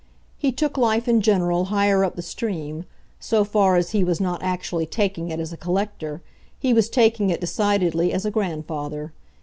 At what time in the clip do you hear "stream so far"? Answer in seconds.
2.23-3.75